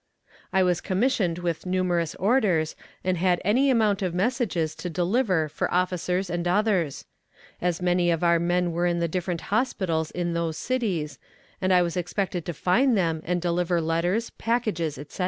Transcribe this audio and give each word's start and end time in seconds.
I 0.51 0.63
was 0.63 0.81
commissioned 0.81 1.37
with 1.37 1.67
numerous 1.67 2.15
orders 2.15 2.75
and 3.03 3.19
had 3.19 3.39
any 3.45 3.69
amount 3.69 4.01
of 4.01 4.15
messages 4.15 4.73
to 4.77 4.89
deliver 4.89 5.47
for 5.47 5.71
officers 5.71 6.27
and 6.27 6.47
others; 6.47 7.05
as 7.61 7.83
many 7.83 8.09
of 8.09 8.23
our 8.23 8.39
men 8.39 8.71
were 8.71 8.87
in 8.87 8.97
the 8.97 9.07
different 9.07 9.41
hospitals 9.53 10.09
in 10.09 10.33
those 10.33 10.57
cities, 10.57 11.19
and 11.61 11.71
I 11.71 11.83
was 11.83 11.95
expected 11.95 12.45
to 12.47 12.53
find 12.55 12.97
them 12.97 13.21
and 13.25 13.39
deliver 13.43 13.79
letters, 13.79 14.31
packages, 14.31 14.97
etc. 14.97 15.19